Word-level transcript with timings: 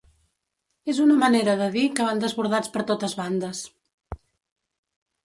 És 0.93 1.01
una 1.03 1.17
manera 1.23 1.53
de 1.59 1.67
dir 1.75 1.83
que 1.99 2.07
van 2.07 2.23
desbordats 2.23 2.71
per 2.79 2.83
totes 2.93 3.15
bandes. 3.21 3.61